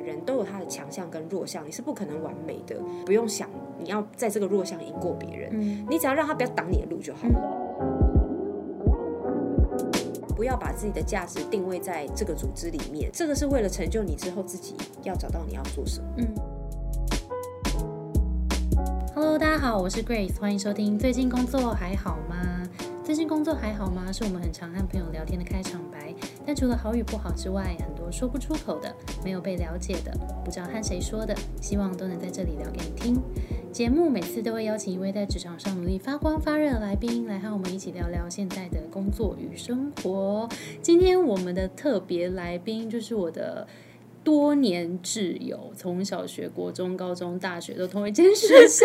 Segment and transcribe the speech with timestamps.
[0.00, 3.48] 人都有他的强项跟弱项，你是不可能完美的，不用想
[3.78, 7.40] 你要在这个弱项赢过别人，嗯你只要让他不要挡你的路就好了。
[10.36, 16.06] 不要把自己的价值定位在这个组织里面，这个是为了成就你之后自己要找到你要做什么。
[16.18, 16.28] 嗯。
[19.16, 20.96] Hello，大家好，我是 Grace，欢迎收听。
[20.96, 22.62] 最近工作还好吗？
[23.02, 24.12] 最近工作还好吗？
[24.12, 26.14] 是我们很常和朋友聊天的开场白。
[26.46, 28.94] 但除了好与不好之外，很说不出口的、
[29.24, 30.12] 没有被了解的、
[30.44, 33.22] 不知道和谁说的，希望都能在这里聊给你听。
[33.72, 40.48] 节目每次都会邀请一位在职场上努力发光发热的来宾，来和我们一起聊聊现在的工作与生活。
[40.80, 43.66] 今天我们的特别来宾就是我的。
[44.28, 48.84] 多年挚友，从小学、国中、高中、大学都同一间学校，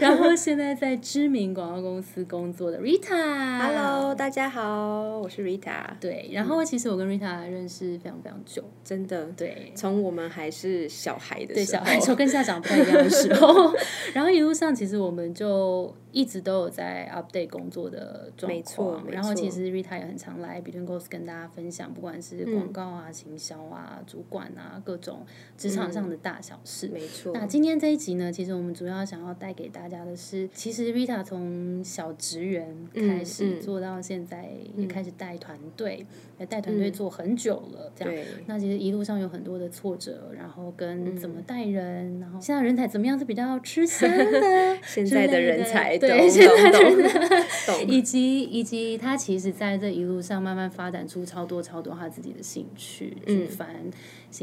[0.00, 3.60] 然后现在在知名广告公司工作的 Rita。
[3.60, 5.84] Hello，大家好，我是 Rita。
[6.00, 13.72] 对，然后其实我跟 Rita 认识非常非常久，真的，对，从我们还是小孩的对时候，小孩时候跟现在长不太一样的时候，
[14.12, 25.24] 然后一路上其实我们就一直都有在 update 工作的状没错况，没然后其实 Rita 也很常来 Between Goals 跟大家分享，不管是广告啊、行销啊、主管啊各种
[25.56, 26.88] 职场上的大小事。
[26.88, 27.32] 没错。
[27.34, 36.06] 那今天这一集呢，其实我们主要想要带给大家的是，其实 Rita 从小职员开始嗯嗯做到现在，也开始带团队，
[36.38, 38.14] 也带团队做很久了，这样。
[38.14, 47.28] 对那其实一路上有很多的挫折，然后跟怎么带人，然后现在人才怎么样是比较吃香的， 现在的人才懂对现在的人才
[47.66, 53.68] 懂以及以及他其实在这一路上慢慢发展出超多超多他自己的兴趣，举凡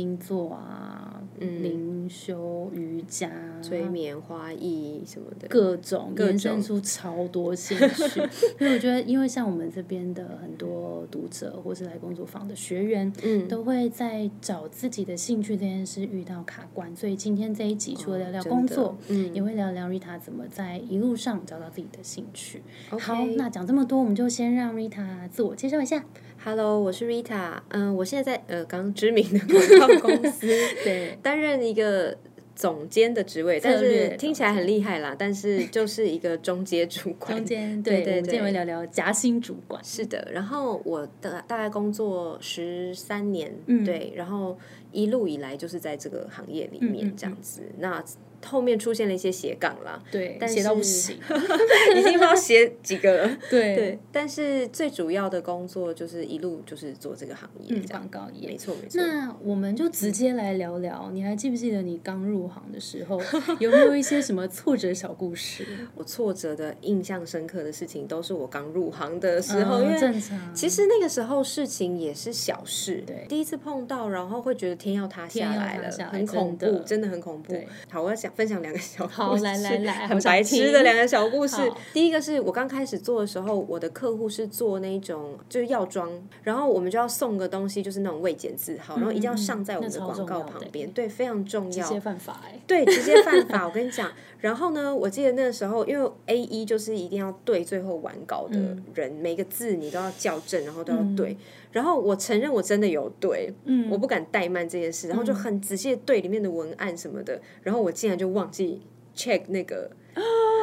[0.02, 3.30] 星座啊、灵修、瑜伽、
[3.62, 8.20] 催眠、花艺什么的，各种各延伸出超多兴趣，
[8.60, 13.48] 因为我觉得，因为像我们这边的很多读者或是来工作坊的学员，嗯。
[13.48, 19.32] 都会在找自己的兴趣这件事遇到卡关，所以今天这一集除了聊聊工作，嗯。
[19.36, 22.64] 也会聊聊 Rita 怎么在一路上找到自己的兴趣。
[22.90, 26.04] 好，那讲这么多，我们就先让 Rita 自我介绍一下。
[26.44, 29.40] Hello，我是 Rita，嗯，我现在在呃刚知名的
[29.78, 30.48] 广 告公司
[30.84, 32.18] 对， 担任一个
[32.56, 37.38] 总监的职位，但是听起来很厉害啦，但是就是一个中阶主管。
[37.38, 39.84] 中间对对我们今天会对聊聊夹心主管。
[39.84, 44.58] 是的，然后我的大概工作十三年，嗯对，然后
[44.92, 47.62] 一路以来就是在这个行业里面这样子。
[47.80, 48.04] 那
[48.44, 51.16] 后面出现了一些斜杠啦，对，但写到不是行。
[51.96, 53.38] 已经不知道写几个了。
[53.52, 58.58] 对对，但是最主要的工作就是一路就是做这个行业嗯，广告业没。
[58.58, 59.00] 错没错。
[59.00, 63.22] 那我们就直接来聊聊，你还记不记得你刚入行的时候，
[63.60, 65.64] 有没有一些什么挫折小故事？
[65.94, 77.56] 我挫折的、印象深刻的事情，都是我刚入行的时候，因嗯为正常，其实那个时候事情也是小事，对第一次碰到，然后会觉得天要塌下来了，来很恐怖，真的真的很恐怖。
[77.90, 81.56] 好，我要想分享两个小故事，好来来来很白痴的两个小故事。
[81.94, 86.12] 第一个是我刚开始做的时候，我的客户是做那种就是药妆，
[86.44, 92.02] 然后我们就要送个东西，就是那种未检字号，然后一定要上在我们的广告旁边，对，非常重要直接。
[92.02, 93.64] 犯法哎、对，直接犯法。
[93.68, 101.38] 我跟你讲，然后呢，我记得那个时候，因为 A 一就是一定要对最后完稿的嗯人，每个字你都要校正，然后都要对。
[101.72, 108.82] 然后我承认我真的有对，嗯我不敢怠慢这件事，然后就很仔细的对里面的文案什么的，然后我竟然就忘记
[109.16, 109.90] check 那个。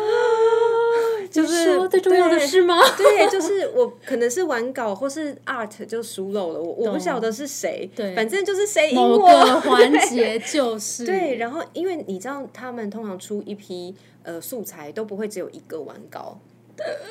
[1.31, 2.77] 就是说最重要的对是吗？
[2.97, 16.39] 对，就是我可能是完稿或是 art 就疏漏了，我我不晓得是谁，对反正就是谁赢某我个环节就是对，然后因为你知道，他们通常出一批呃素材都不会只有一个完稿，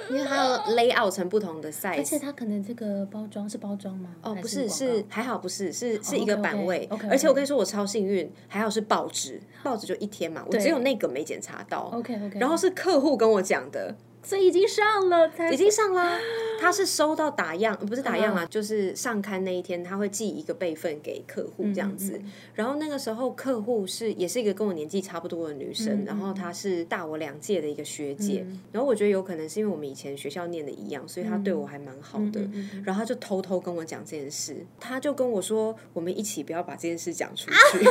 [0.09, 1.97] 因为它要 lay out 成不同的 size。
[1.97, 4.09] 而且它可能这个包装是包装吗？
[4.21, 11.89] 哦，不是，是还好，不是，是是一个版位而且我跟你说，我超幸运，还好是报纸，报纸就一天嘛，我只有那个没检查到。
[11.93, 13.95] OK OK，然后是客户跟我讲的，
[14.27, 16.19] 所以已经上了才已经上了。
[16.59, 22.19] 他是收到打样，呃不是打样嗯啊，就是上刊那一天，他会寄一个备份给客户这样嗯子。
[22.53, 28.45] 然后那个时候客户是也是一个跟我年纪差不多的女生，嗯然后她是大我两届的一个学姐。
[28.73, 32.41] 然后我觉得有可能是因为我们以前学校念的一样，所以她对我还蛮好的。
[32.83, 37.55] 然后她就偷偷跟我讲这件事，她就跟我说，我们一起不要把这件事讲出去。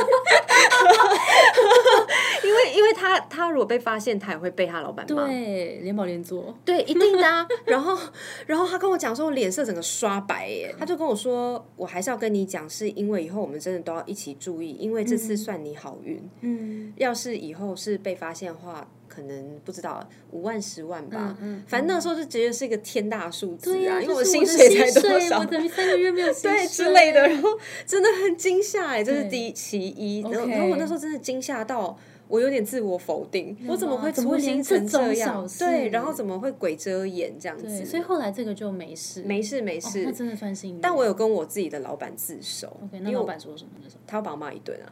[2.47, 5.27] 因为，因为他他如果被发现，他也会被他老板骂。
[5.27, 7.45] 对，连保连坐，对，一定的、啊。
[7.65, 7.97] 然后，
[8.45, 10.73] 然后他跟我讲说，我脸色整个刷白耶。
[10.79, 16.29] 他就跟我说，我还是要跟你讲，是因为以后我们真的都要一起注意，因为这次算你好运。
[16.41, 21.35] 嗯，要是以后是被发现的话，可可能不知道五万、十万吧。
[21.41, 25.45] 嗯嗯反正那时候就觉得是一个天大数字啊，因为我的薪水才多水少我。
[25.45, 27.49] 等于三个月没有 薪对水之类的，然后
[27.83, 30.21] 真的很惊吓哎，这是第一其一。
[30.21, 31.97] 然后然后我那时候真的惊吓到。
[32.27, 37.85] 我有点自我否定，我怎么会粗心成这样对，然后怎么会鬼遮眼这样，子？
[37.85, 40.81] 所以后来这个就没事，没事没哦事，那真的算幸运。
[40.81, 44.01] 但我有跟我自己的老板自首 OK，因为老板说什么那时候？
[44.05, 44.87] 他要把我骂一顿啊，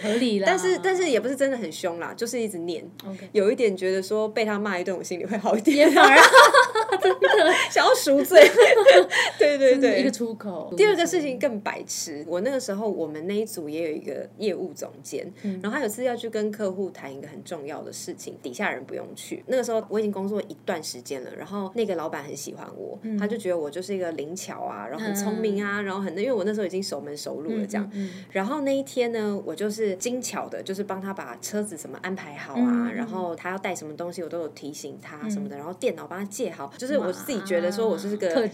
[0.00, 0.46] 合理啦。
[0.48, 6.16] 但是但是也不是真的很凶啦，就是一直念，OK，有一点觉得说被他骂一顿，我心里会好一点，也反而
[7.70, 8.48] 想要赎罪。
[9.38, 10.72] 对对对，一个出口。
[10.76, 19.42] 第二个事情更白痴，我那个时候我们那一组也有一个业务总监，嗯然后他有次要去跟客户谈一个很重要的事情，底下人不用去。
[19.46, 27.88] 那个时候我已经工作一段时间了，然后那个老板很喜欢我，嗯他就觉得我就是一个灵巧啊，然后很聪明啊，然后很因为我那时候已经熟门熟路了这样。
[27.92, 38.48] 嗯然后那一天呢，我就是精巧的，就是帮他把车子什么安排好啊，嗯然后他要带什么东西，我都有提醒他什么的，然后电脑帮他借好，就是我自己觉得说我是个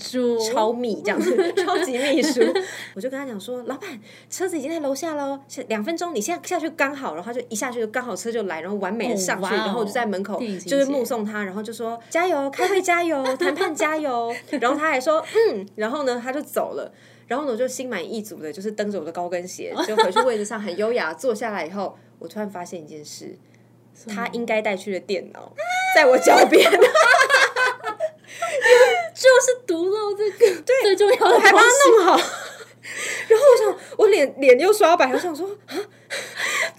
[0.53, 2.41] 超密这样子，超级秘书。
[2.95, 3.89] 我就跟他讲说，老板，
[4.29, 16.93] 车子已经在楼下喽，现两分钟，你现在下去刚好，然后他就一下去就刚好车就来，然后完美的上去，哦哦然后我就在门口就是目送他，然后就说加油，开会加油， 谈判加油，然后他还说嗯，然后呢他就走了。
[17.27, 23.39] 然后呢，我就心满意足的，就是蹬着我的高跟鞋，就回去位置上很优雅 坐下来以后，我突然发现一件事，
[24.09, 25.53] 他应该带去的电脑
[25.95, 26.69] 在我脚边，
[29.15, 31.77] 就是读漏这个最重要的还帮东西。
[31.85, 32.17] 他弄好。
[33.29, 35.77] 然后我想，我脸脸又刷白，我想说啊，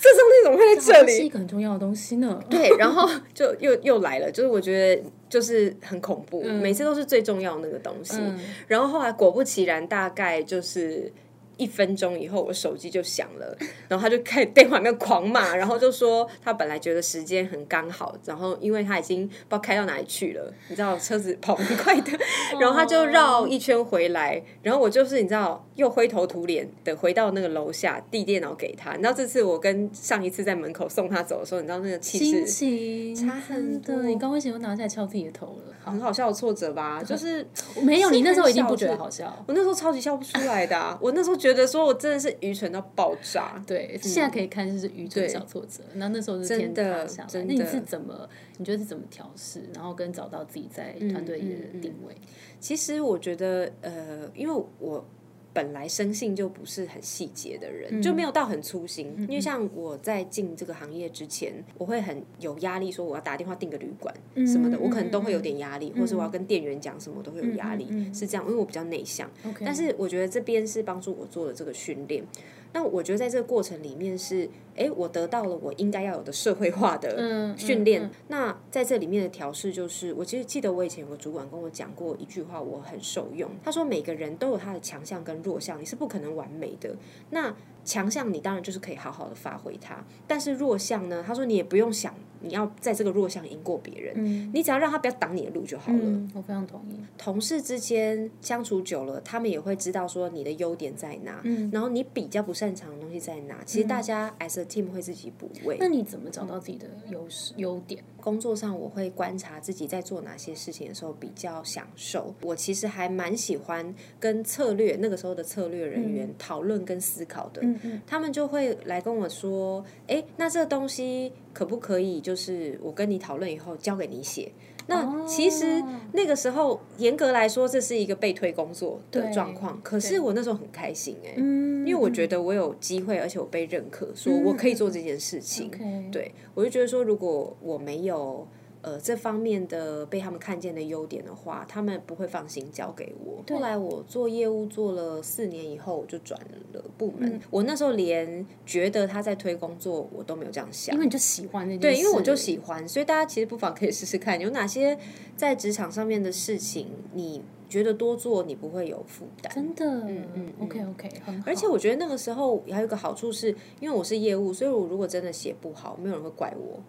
[0.02, 1.18] 这东西怎么会在这里？
[1.18, 2.42] 是一个很重要的东西呢。
[2.50, 8.18] 对，然后就又又来了，就是我觉得就是很恐怖，每次都是最重要的那个东西。
[8.18, 11.12] 嗯然后后来果不其然，大概就是。
[11.58, 13.56] 一分钟以后，我手机就响了，
[13.88, 22.18] 然后他就开始电话里面狂骂，然后就说他本来觉得时间很刚好，然后因为他已经不知道开到哪里去了，你知道车子跑很快的，
[22.60, 35.74] 然后他就绕一圈回来，然后我就是你知道又灰头土脸的回到那个楼下递电脑给他，你知道这次我跟上一次在门口送他走的时候，你知道那个气心势情差很多你高跟鞋又拿下来敲自己的头了。
[35.84, 37.44] 很好笑的挫折吧，就是
[37.82, 39.44] 没有，你那时候一定不觉得好笑。
[39.48, 43.60] 我那时候超级笑不出来的、啊，我那时候觉得说我真的是愚蠢到爆炸。
[43.66, 47.08] 对，现在可以看就是愚蠢小挫折，那那时候真的。
[47.28, 48.30] 真的那你是怎么？
[48.58, 52.16] 你觉得是怎么调试，然后跟找到自己在团队里的定位？
[52.60, 55.04] 其实我觉得，呃，因为我
[55.54, 59.14] 本来生性就不是很细节的人，就没有到很粗心。
[59.20, 64.14] 因为像我在进这个行业之前，我会很有压力，说我要打电话订个旅馆
[64.48, 69.30] 什么的，我可能都会有点压力，或是我要跟店员讲什么，都会有压力，是这样，因为我比较内向。
[69.60, 72.24] 但是我觉得这边是帮助我做的这个训练。
[72.74, 78.10] 那我觉得在这个过程里面是，哎，我得到了我应该要有的社会化的嗯训练。
[78.30, 83.50] 那在这里面的调试就是，我其实记得我以前有个主管跟我讲过一句话，我很受用。
[83.64, 86.96] 他说每个人都有他的强项跟弱项，你是不可能完美的。
[87.30, 87.54] 那
[87.84, 91.24] 强项你当然就是可以好好的发挥它，但是弱项呢？
[91.26, 96.00] 他说你也不用想你要在这个弱项赢过别人，你只要让他不要挡你的路就好了。
[96.02, 96.96] 嗯，我非常同意。
[97.18, 101.42] 同事之间相处久了，他们也会知道说你的优点在哪，
[101.72, 103.64] 然后你比较不擅长的东西在哪。
[103.66, 105.78] 其实大家 as a team 会自己补位。
[105.80, 108.04] 那你怎么找到自己的优势优点？
[108.22, 112.34] 工作上我会观察自己在做哪些事情的时候比较享受。
[112.44, 117.62] 我其实还蛮喜欢跟策略那个时候的策略人员讨论跟思考的。
[118.08, 122.22] 他们就会来跟我说：“哎，那这东西可不可以？
[122.22, 124.52] 就是我跟你讨论以后交给你写。”
[124.92, 125.82] 那其实
[126.12, 129.80] 那个时候严格来说，这是一个被推工作的状况。
[129.82, 135.72] 可是我那时候很开心哎、因为我觉得我有机会，而且我被认可，说我可以做这件事情。
[136.12, 138.46] 对我就觉得说，如果我没有
[138.82, 143.44] 呃这方面的被他们看见的优点的话，他们不会放心交给我。
[143.50, 146.40] 后来我做业务做了四年以后，我就转
[146.74, 147.40] 了部门。
[147.50, 151.00] 我那时候连觉得他在推工作，我都没有这样想因。
[151.00, 154.98] 为你就喜欢那件对，因为我就喜欢，所以大家其实不妨可以试试看，有哪些
[155.36, 159.54] 在职场上面的事情，你觉得多做你不会有负担。
[159.54, 161.44] 真的，嗯嗯，OK OK，很好。
[161.48, 166.80] 而且我觉得那个时候还有一个好处是，因为我是业务，所以我如果真的写不好，没有人会怪我，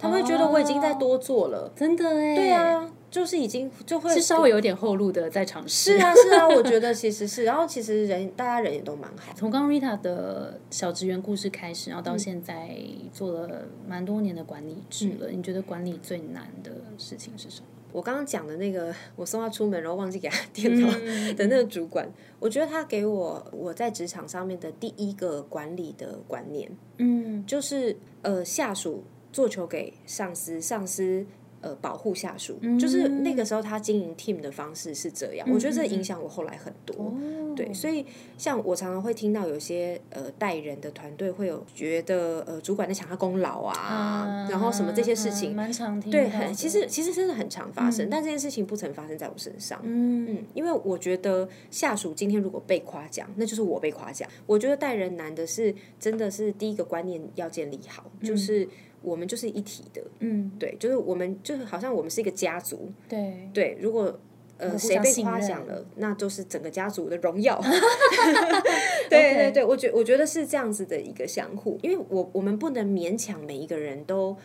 [0.00, 1.70] 他们会觉得我已经在多做了。
[1.76, 5.98] 真的哎，对啊，就是已经就会是稍微有点后路的在尝试。
[5.98, 9.32] 是啊是啊，我觉得其实是，然后其实人大家人也都蛮好。
[9.36, 12.76] 从刚刚 Rita 的小职员故事开始，然后到现在
[13.12, 17.66] 做了蛮多年的管理职了，你觉得管理最难的事情是什么？
[17.92, 20.88] 我刚刚讲的那个，我送他出门然后忘记给他电脑
[21.36, 31.26] 的那个主管，我觉得他给我我在职场上面的第一个管理的观念，嗯就是呃下属做球给上司，上司。
[31.62, 37.12] 呃，保护下属，就是那个时候他经营 team 的方式是这样，我觉得这影响我后来很多。
[37.54, 38.06] 对，所以
[38.38, 46.10] 像我常常会听到有些呃带人的团队会有觉得呃主管在抢他功劳啊，然后什么这些事情，蛮常听。
[46.10, 49.78] 对，很其实其实真的很常发生，但这件事情不曾发生在我身上。
[49.82, 54.26] 嗯嗯，因为我觉得下属今天如果被夸奖，那就是我被夸奖。
[54.46, 58.66] 我觉得带人难的是，真的是第一个观念要建立好，就是。
[59.02, 63.78] 我们就是一体的，嗯，对，就是我们就是好像我们是一个家族，对对。
[63.80, 64.18] 如果
[64.58, 67.60] 呃谁被夸奖了，那就是整个家族的荣耀。
[69.08, 74.36] 对对对，我觉我觉得是这样子的一个相互，因为我我们不能勉强每一个人都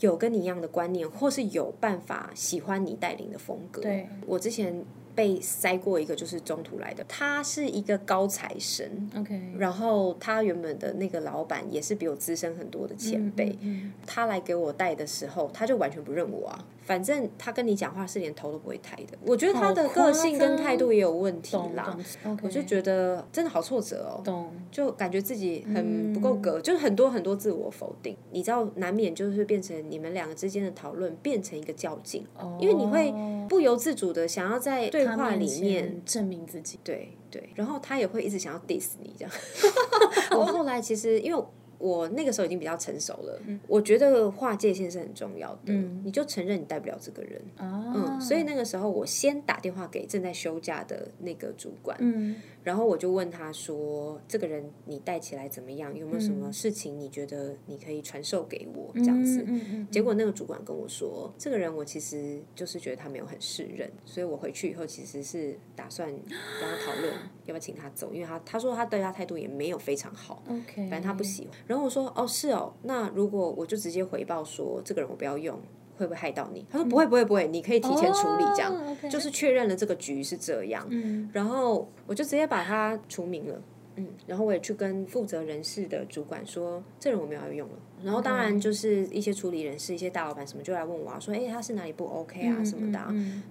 [0.00, 3.82] 有跟你一样的观念，或是有办法喜欢你带领的风格。
[3.82, 4.84] 对，我之前。
[5.14, 13.56] 被塞过一个就是中途来的，他是一个高材生，OK，然后他原本的那个老板也是比我资深很多的前辈，
[14.06, 16.64] 他来给我带的时候，他就完全不认我啊。
[16.84, 21.96] 反正他跟你讲话是连头都不会抬的，我觉得他的个性跟态度也有问题啦。
[22.42, 28.14] 我就觉得真的好挫折哦，就感觉自己很不够格，就是很多很多自我否定。
[28.32, 32.22] 你知道，难免就是变成你们两个之间的讨论变成一个较劲，
[32.60, 33.10] 因为你会
[33.48, 36.78] 不由自主的想要在对话里面证明自己。
[36.84, 39.34] 对对，然后他也会一直想要 diss 你这样。
[40.38, 41.44] 我后来其实因为。
[41.84, 43.38] 我那个时候已经比较成熟了，
[43.68, 45.72] 我觉得划界限是很重要的。
[46.02, 52.36] 你就承认你带不了这个人，嗯，所以那个时候我先打电话给正在休假的那个主管，嗯。
[52.64, 55.94] 然后我就问他说：“这个人你带起来怎么样？
[55.94, 59.44] 有没有什么事情你觉得你可以传授给我这样子？”
[59.92, 67.12] 结果那个主管跟我说：“这个人我其实就是觉得他没有很适任，所以我回去以后其实是打算跟他讨论
[67.44, 71.50] 要不要请他走，因为他他说他对他态度也没有非常好，OK，反正他不喜欢。
[71.74, 75.58] 然后我说：哦，是哦，那如果我就直接回报说这个人我不要用。”
[75.96, 76.66] 会不会害到你？
[76.68, 78.74] 他说不会，不会，不会，你可以提前处理，这样
[79.08, 80.84] 就是确认了这个局是这样。
[81.32, 83.62] 然后我就直接把他除名了。
[83.94, 87.74] 嗯，然后我也去跟负责人事的主管说，这人我没有要用了。
[88.04, 93.00] 然后当然就是一些处理人事、一些大老板什么就来问我啊，说哎他是哪里不 OK 啊什么的。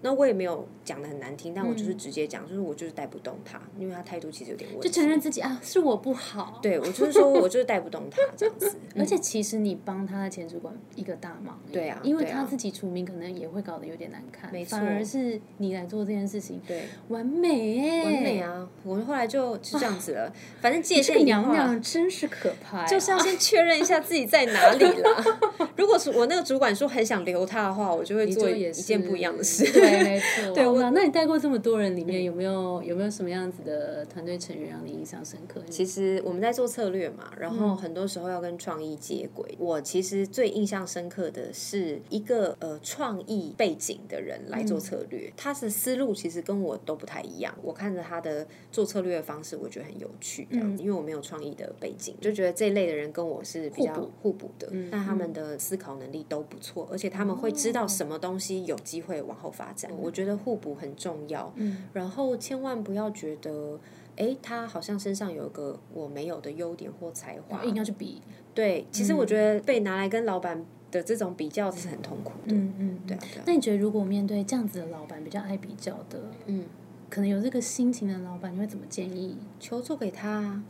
[0.02, 4.88] 那我也没有讲的很难听，但我就是直接讲，就是我就是带不动他，因为他态度其实有点问题。
[4.88, 6.60] 就承认自己啊，是我不好。
[6.62, 8.72] 对，我就是说我就是带不动他 这样子。
[8.96, 11.60] 而且其实你帮他的前主管一个大忙。
[11.72, 14.52] 对啊，因为他自己出名可能也会搞得有点难看。
[14.52, 18.70] 没错，反而是你来做这件事情，对，完美哎，完美啊！
[18.84, 25.40] 我后来就就这样子了，反正界限娘娘真是可怕，就是要先确认一下自己在哪里啦。
[25.76, 29.64] 如果是我那个主管说很想留他的话，我就会做一件不一样的事。
[29.74, 30.54] 对，没错。
[30.54, 35.62] 对，那你带过这么多人里面，有没有有没有什么样子的团队成员让你印象深刻？
[35.70, 39.56] 其实我们在做策略嘛，然后很多时候要跟创意接轨。
[39.58, 47.54] 我其实最印象深刻的是一个呃创意背景的人来做策略，他的思路其实跟我都不太一样。
[47.62, 50.48] 我看着他的做策略的方式，我觉得很有趣。
[50.52, 54.68] 嗯，因为我没有创意的背景，就觉得这一类的人跟我是比较互补的。
[54.72, 55.14] 嗯，那他。
[55.14, 59.92] 们的思考能力都不错，而且他们会知道什么东西有机会往后发展。
[59.96, 61.54] 我觉得互补很重要。
[61.56, 63.80] 嗯，然后千万不要觉得，
[64.16, 68.24] 哎，他好像身上有一个我没有的优点或才华，硬要去比。
[68.56, 72.56] 对，其实我觉得被拿来跟老板的这种比较是很痛苦的。
[72.56, 73.24] 嗯嗯，对啊。
[73.46, 76.66] 那你觉得如果面对这样子的老板，比较爱比较的，嗯，
[77.08, 79.38] 可能有这个心情的老板，你会怎么建议？
[79.60, 80.64] 求助给他。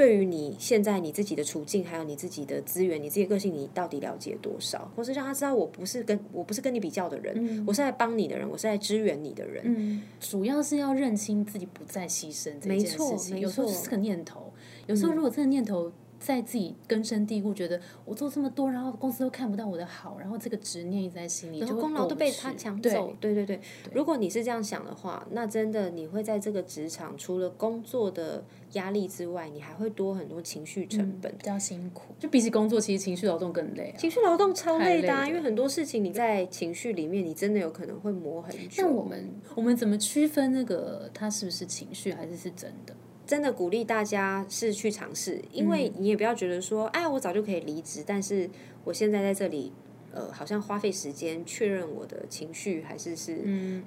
[0.00, 4.90] 对于你现在你自己的处境，还有你自己的资源，你自己个性，你到底了解多少？
[4.96, 9.62] 或是让他知道，我不是跟我不是跟你比较的人，我是来帮你的人，我是来支援你的人。
[9.66, 13.38] 嗯，主要是要认清自己不再牺牲这件事情。
[13.38, 14.50] 有时候是个念头，
[14.86, 15.92] 有时候如果这个念头。
[16.20, 23.16] 在自己根深蒂固，觉得我做这么多，然后公司都看不到我的好，然后这个执念一直在心里，然后功劳都被他抢走。
[23.18, 23.58] 对对对，
[23.92, 32.14] 如果你是这样想的话，那真的你会在这个职场除了工作的压力之外，你还会多很多情绪成本，比较辛苦。
[32.18, 33.94] 就比起工作，其实情绪劳动更累。
[33.96, 38.82] 情绪劳动超累的，因为很多事情你在情绪里面，你真的有可能会磨很久。
[38.82, 42.94] 那我们我们怎么区分那个他是不是情绪，还是是真的？
[43.30, 48.50] 真的鼓励大家是去尝试，因为你也不要觉得说，哎，我早就可以离职，但是
[48.82, 49.72] 我现在在这里，
[50.10, 53.38] 呃，好像花费时间确认我的情绪还是是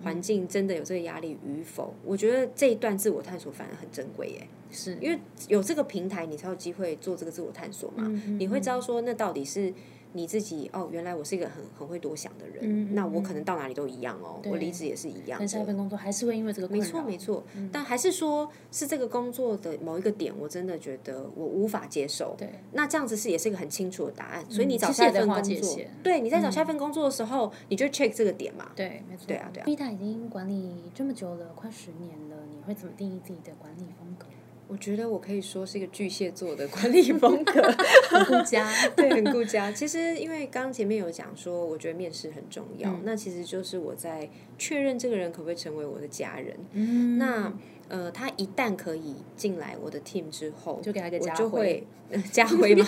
[0.01, 1.93] 环境真的有这个压力与否。
[2.05, 4.47] 我觉得这一段自我探索反而很珍贵耶。
[4.71, 5.19] 是因为
[5.49, 8.07] 有这个平台，你才有机会做这个自我探索嘛。
[8.39, 9.73] 你会知道说，那到底是
[10.13, 15.37] 你自己哦，原来我是一个很很会多想的人，那我可能到哪里都一样哦，我离职也是一样。
[15.39, 22.35] 但下一份工作还是会因为这个没错没错，但还是说是这个工作的某一个点，我真的觉得我无法接受。
[22.37, 24.45] 对，那这样子是也是一个很清楚的答案。
[24.49, 28.71] 所以你找下一份工作，对，你在找下一份工作的时候，你就 check 这个点嘛。
[28.75, 29.25] 对，没错。
[29.27, 29.65] 对啊对啊。
[29.65, 34.27] Vita 已经管理这么久了，快十年了，你会怎么定义自己的管理风格？
[34.73, 37.61] 我觉得我可以说是一个巨蟹座的管理风格，
[38.09, 39.71] 很顾家， 对，很顾家。
[39.71, 44.27] 其实因为刚刚前面有讲说，我觉得面试很重要，那其实就是我在
[44.57, 46.57] 确认这个人可不可以成为我的家人。
[46.71, 47.53] 嗯，那
[47.87, 51.85] 呃，他一旦可以进来我的 team 之后，就给他一个加回，
[52.31, 52.83] 加回嘛，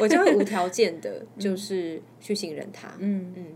[0.00, 2.88] 我就会无条件的，就是去信任他。
[2.98, 3.46] 嗯嗯，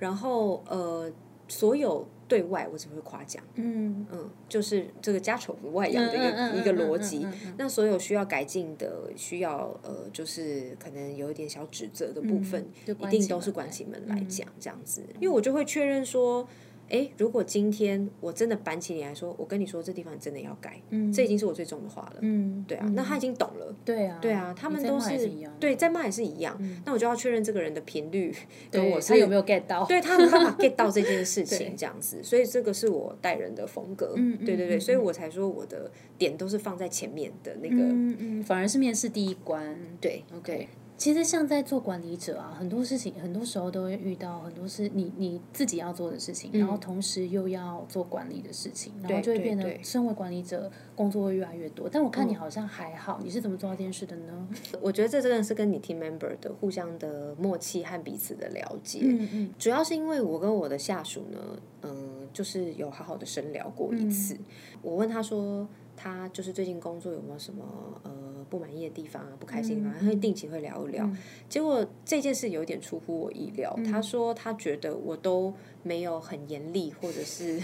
[0.00, 1.08] 然后呃，
[1.46, 2.04] 所有。
[2.28, 7.26] 对外我只会夸奖，嗯嗯，就是这个家丑不外扬的一个一个逻辑。
[7.56, 16.46] 那所有需要改进的，需要呃，就是可能有一点小指责的部分，一定都是关起门来讲这样子，因为我就会确认说。
[16.88, 20.80] 哎，如果今天我真的板起脸来说，我跟你说这地方真的要改，
[21.12, 22.18] 这已经是我最重的话了。
[22.20, 23.74] 嗯，对啊，那他已经懂了。
[23.84, 25.30] 对啊，对啊，他们都是
[25.60, 26.58] 对，在骂也是一样。
[26.84, 28.34] 那我就要确认这个人的频率
[28.70, 34.14] 跟我他有没有 get 到，对他没办法 get 到这件事 情这样子，所以这个是我待人的风格。
[34.16, 39.76] 嗯对对对，所以我才说我的点都是放在前面的那个，嗯嗯，反而是面试第一关。
[40.00, 40.68] 对，OK。
[40.98, 51.88] 其实像在做管理者啊，很多事情很多时候都会遇到很多是你你自己要做的事情，然后同时又要做管理的事情，然后就会变得身为管理者工作会越来越多。
[51.88, 54.48] 但我看你好像还好，你是怎么做到这件事的呢？
[54.82, 58.98] 我觉得这真的是跟你 team member 的互相的默契和彼此的了解。
[59.04, 61.38] 嗯嗯，主要是因为我跟我的下属呢，
[61.82, 64.36] 嗯，就是有好好的深聊过一次。
[64.82, 65.68] 我问他说。
[66.00, 67.64] 他就是最近工作有没有什么
[68.04, 68.12] 呃
[68.48, 71.10] 不满意的地方啊，不开心啊，他会定期会聊一聊。
[71.48, 75.52] 结果这件事有点出乎我意料，他说他觉得我都
[75.82, 77.60] 没有很严厉，或者是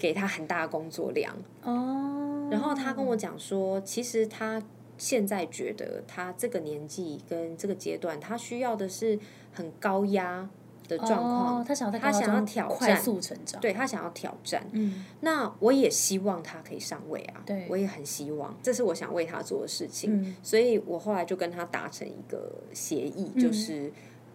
[0.00, 1.36] 给他很大的工作量。
[1.62, 2.48] 哦。
[2.50, 4.62] 然后他跟我讲说，其实他
[4.96, 9.18] 现在觉得他这个年纪跟这个阶段，他需要的是
[9.52, 10.48] 很高压。
[10.88, 14.66] 的状况，他想他想要挑战，快速成长，对他想要挑战。
[14.72, 20.34] 嗯，那我也希望他可以上位啊，对，我也很希望，这是我想为他做的事情。
[20.42, 23.92] 所以我后来就跟他达成一个协议，就是，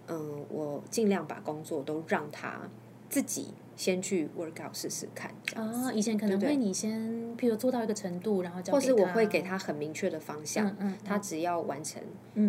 [0.07, 2.61] 嗯，我尽量把工作都让他
[3.09, 5.33] 自己先去 work out 试试看。
[5.55, 6.99] 啊，以前可能会你先，
[7.37, 12.01] 譬如做到一个程度，然后或是我会给他很明确的方向，他只要完成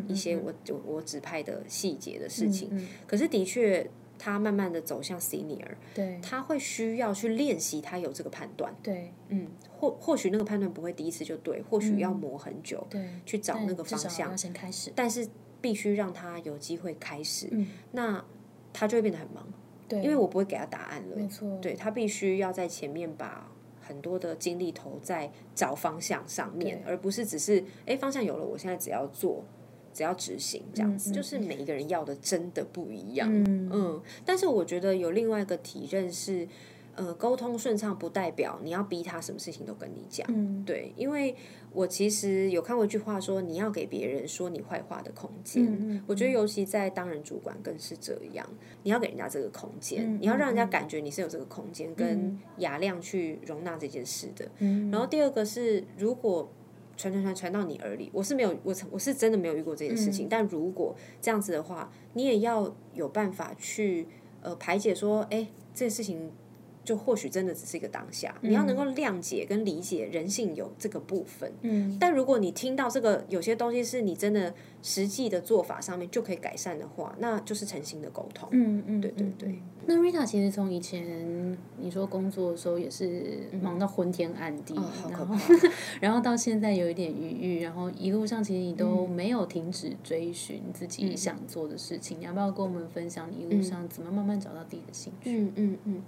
[0.09, 2.89] 一些我我我指派的细节的事情。
[3.07, 3.89] 可是的确。
[4.17, 15.29] 他慢慢的走向 senior，对，他会需要去练习，他有这个判断，对，嗯，或或许那个判断不会第一次就对，或许要磨很久，对，去找那个方向，先开始，但是
[15.61, 17.51] 必须让他有机会开始，
[17.91, 18.25] 那
[18.73, 19.45] 他就会变得很忙，
[19.89, 29.45] 对，因为我不会给他答案了，没错，对他必须要在前面把很多的精力投在找方向上面，而不是只是哎方向有了，我现在只要做。
[29.97, 33.31] 只要执行这样子，就是每一个人要的真的不一样。
[33.47, 36.49] 嗯，但是我觉得有另外一个体认是，
[36.97, 40.25] 呃，沟通顺畅不代表你要逼他什么事情都跟你讲。
[40.31, 41.35] 嗯，对，因为
[41.73, 45.67] 我其实有看过一句话说，你要给别人说你坏话的空间。
[45.67, 48.49] 嗯我觉得尤其在当人主管更是这样，
[48.85, 54.49] 你要给人家这个空间，你要让人家感觉你是有这个空间跟雅量去容纳这件事的。
[54.61, 54.89] 嗯。
[54.93, 56.49] 然后第二个是，如果
[56.97, 60.29] 传传传传到你耳里，我是没有，我我是真的没有遇过这件事情。
[60.31, 64.07] 但如果这样子的话，你也要有办法去
[64.43, 66.31] 呃排解，说，哎，这件事情。
[66.85, 71.51] 就或许真的只是一个当下，你要能够谅解跟理解人性有这个部分。
[71.63, 78.49] 嗯，但如果你听到这个有些东西是你真的实际的做法上面就可以改善的话，那就是诚心的沟通。
[78.53, 79.59] 嗯嗯，对对对。
[79.87, 84.75] 那 Rita 其实从以前你说工作的时候也是忙到昏天暗地，
[85.11, 85.37] 然后
[86.01, 92.19] 然后到现在有一点余裕，然后一路上其实你都没有停止追寻自己想做的事情。
[92.19, 95.31] 你要不要跟我们分享你一路上怎么慢慢找到自己的兴趣？
[95.31, 95.79] 嗯嗯嗯。
[95.85, 96.03] 嗯，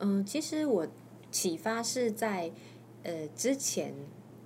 [0.00, 0.86] 嗯其实我
[1.30, 2.50] 启发是在
[3.02, 3.94] 呃之前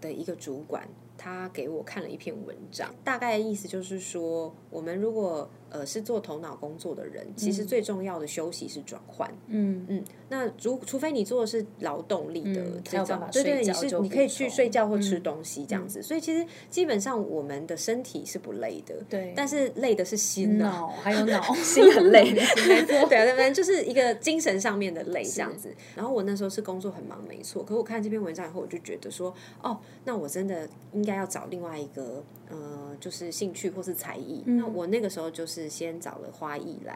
[0.01, 0.89] 的一个主管，
[1.23, 9.33] 他给我看了一篇文章，大概意思就是说，我们如果呃是做头脑工作的人，其实最重要的休息是转换。
[9.47, 16.03] 嗯嗯，那如除非你做的是劳动力的这种对对，你是你可以去睡觉或吃东西这样子。
[16.03, 20.71] 所以其实基本上我们的身体是不累的，对但是累的是心啊。
[20.71, 25.73] 脑还有脑， 心很累， 没错对啊，反正就是一个精神上面的累这样子。
[25.95, 27.63] 然后我那时候是工作很忙，没错。
[27.63, 29.33] 可我看这篇文章以后，我就觉得说，
[29.63, 34.43] 哦，那我真的应该要找另外一个呃，就是兴趣或是才艺。
[34.45, 36.95] 那我那个时候就是先找了花艺来，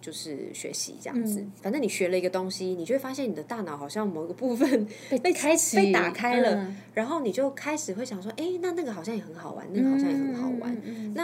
[0.00, 1.44] 就是学习这样子。
[1.62, 4.86] 反正你学了一个东西，你就会发现你的大脑好像某一个部分
[5.22, 10.76] 被开启被打开了，嗯然后你就开始会想说，哎，那那个好像也很好玩，那个好像也很好玩。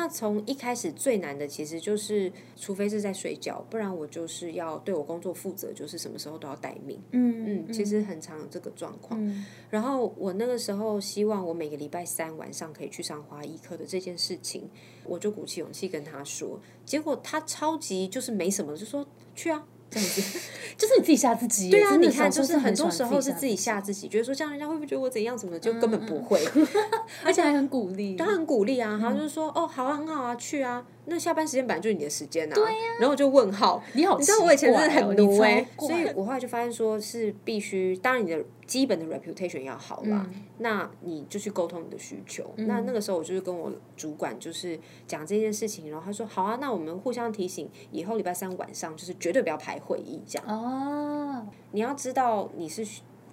[0.04, 7.00] 那从一开始最难的其实就是，除非是在睡觉，不然我就是要对我工作负责，就是什么时候都要待命。
[7.12, 9.18] 嗯嗯，其实很常有这个状况。
[9.18, 14.68] 嗯然后我那个时候希望我每个礼拜三晚上可以去上花艺课的这件事情，
[15.04, 19.66] 我就鼓起勇气跟他说，结果他超级就是没什么，就说去啊。
[19.94, 20.38] 这样子，
[20.76, 21.70] 就是你自己吓自己。
[21.70, 26.40] 对啊，你看，就是很多时候是自己吓自己，觉得说这样人家会不会觉得我怎样什么的，就根本不会。
[27.24, 28.16] 而且还很鼓励。
[28.16, 30.84] 他很鼓励啊，他就是说，哦，好啊，很好啊，去啊。
[31.06, 32.54] 那下班时间本来就是你的时间啊。
[32.54, 35.46] 对呀、然后我就问号，你好你知道我以前真的很奴所
[35.92, 38.42] 以我后来就发现说是必须，当然你的
[38.74, 42.50] 基本的 reputation 要好啦，嗯那你就去沟通你的需求。
[42.56, 50.48] 那那个时候我就是跟我主管就是讲这件事情，然后他说好啊，那我们互相提醒，以后礼拜三晚上就是绝对不要排会议这样。
[50.48, 52.84] 哦，你要知道你是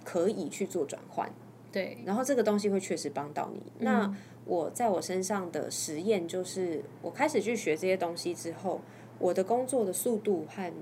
[0.04, 1.28] 可以去做转换。
[1.72, 3.60] 对，然后这个东西会确实帮到你。
[3.80, 8.80] 那我在我身上的实验就是，我开始去学这些东西之后，
[9.18, 10.72] 我的工作的速度和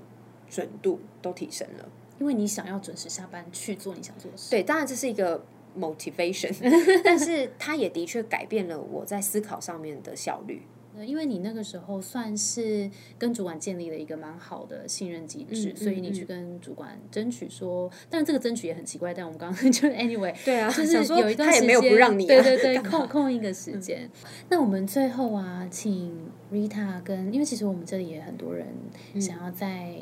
[0.47, 1.89] 准度都提升了。
[2.21, 4.51] 因为你想要准时下班去做你想做的事。
[4.51, 5.43] 对，当然这是一个
[5.75, 6.53] motivation，
[7.03, 10.61] 但是它也的确改变了我在思考上面的效率。
[10.93, 24.11] 呃因为你那个时候算是跟主管建立了一个蛮好的信任机制，嗯所以你去跟主管争取说，但是这个争取也很奇怪，但我们刚刚 就 anyway，对啊，就是说有一段时间他也没有不让你、啊，对对对， 空空一个时间。
[24.49, 26.13] 那我们最后啊，请
[26.51, 28.67] Rita 跟，因为其实我们这里也很多人
[29.13, 29.95] 嗯想要在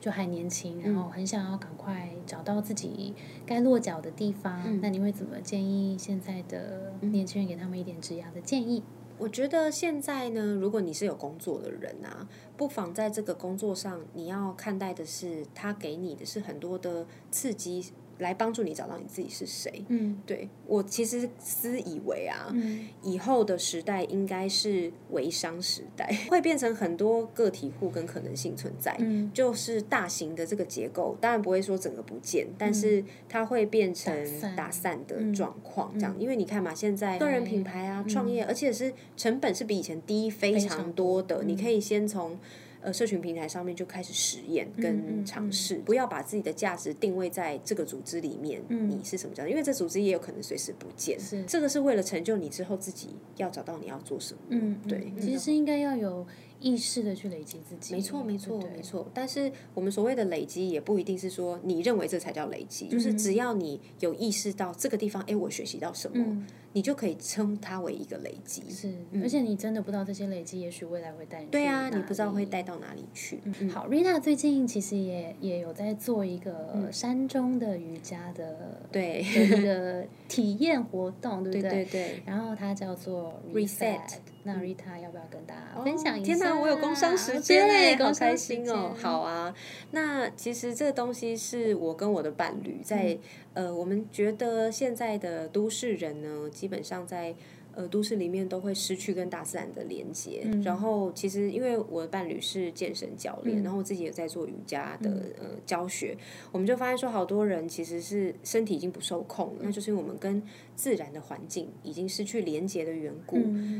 [0.00, 4.62] 就还年轻，然后很想要赶快找到自己该落脚的地方。
[4.64, 8.82] 嗯那你会怎么建议现在的年轻人给他们一点职涯的建议？
[9.18, 19.84] 我觉得现在呢，如果你是有工作的人啊，不妨在这个工作上，你要看待的是他给你的是很多的刺激，来帮助你找到你自己是谁。
[19.88, 28.96] 嗯对我其实私以为啊，嗯以后的时代应该是微商时代， 会变成很多个体户跟可能性存在。
[29.00, 36.14] 嗯就是大型的这个结构，当然不会说整个不见，但是它会变成嗯打散的嗯状况，这样。
[36.18, 41.36] 因为你看嘛，现在个人品牌啊、创业，而且是成本是比以前低非常常多的。
[41.36, 42.38] 多你可以先从
[42.82, 49.50] 呃社群平台上面就开始实验嗯跟尝试，不要把自己的价值定位在这个组织里面，你是什么价值？
[49.50, 51.18] 因为这组织也有可能随时不见。
[51.46, 54.40] 这个是为了成就你之后自己要找到你要做什么。
[54.48, 56.26] 嗯，对嗯其实是应该要有
[56.60, 57.94] 意识的去累积自己。
[57.94, 59.06] 没错，没错，没错。
[59.12, 66.46] 但是我们所谓的累积，也不一定是说你认为这才叫累积，就是只要你有意识到这个地方，哎，我学习到什么，嗯。
[66.72, 68.62] 你就可以称它为一个累积。
[68.70, 73.40] 是，而且你真的不知道这些累积，也许未来会带对啊，你不知道会里带到哪里去。
[73.72, 79.20] 好，Rina 最近其实也也有在做一个嗯山中的瑜伽的对。
[79.24, 81.70] 的一个体验活动，对不对？
[81.70, 82.22] 对对。
[82.24, 83.98] 然后它叫做 Reset
[84.44, 86.34] 那 Rita 要不要跟大家分享一下？
[86.34, 88.94] 天哪，我有工商时间对哎，好开心哦！
[89.00, 89.54] 好啊，
[89.90, 93.18] 那其实这个东西是我跟我的伴侣在、
[93.54, 97.34] 呃，我们觉得现在的都市人呢，基本上在。
[97.72, 100.44] 呃，都市里面都会失去跟大自然的连接。
[100.64, 106.18] 然后，其实因为我的伴侣是健身教练，然后我自己也在做瑜伽的、呃教学，
[106.50, 110.42] 我们就发现说，好多人其实是身体已经不受控了，那就是因为我们跟
[110.80, 113.36] 自然的环境已经失去连接的缘故。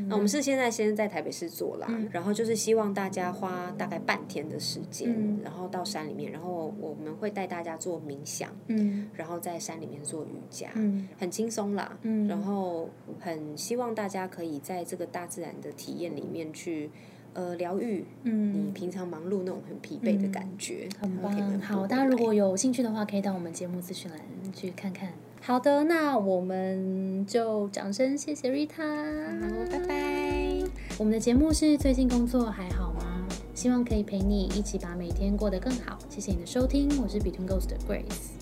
[0.07, 5.09] 那我们是现在先在台北市做啦，然后就是希望大家花大概半天的时间，
[5.43, 12.87] 然后到山里面，然后我们会带大家做冥想，嗯然后在山里面做瑜伽，嗯很轻松啦，嗯然后
[13.19, 16.91] 很希望大家可以在这个大自然的体验里面去。
[17.33, 24.19] 呃，疗愈嗯你平常忙碌那种很疲惫的感觉，很棒，好，大家如果有兴趣的话，可以到我们节目资讯栏
[24.53, 25.09] 去看看。
[25.41, 30.63] 好的，那我们就掌声谢谢 Rita，好，拜拜。
[30.97, 33.25] 我们的节目是最近工作还好吗？
[33.55, 35.97] 希望可以陪你一起把每天过得更好。
[36.09, 38.40] 谢谢你的收听，我是 Between Ghost 的 Grace。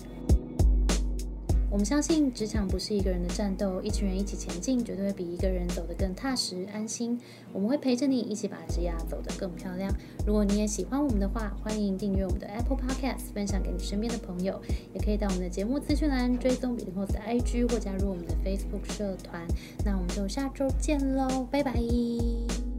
[1.70, 7.18] 我们相信职场不是一个人的战斗，一群人一起前进，绝对会比一个人走得更踏实安心。
[7.52, 9.88] 我们会陪着你一起把职涯走得更漂亮。
[10.26, 14.60] 如果你也喜欢我们的话，欢迎订阅我们的 Apple Podcast，分享给你身边的朋友，
[14.92, 19.46] 也可以到我们的节目资讯栏追踪比利后的 IG 或加入我们的 Facebook 社团。
[19.84, 22.69] 那我们就下周见喽，拜拜。